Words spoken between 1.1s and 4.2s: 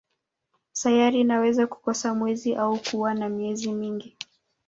inaweza kukosa mwezi au kuwa na miezi mingi.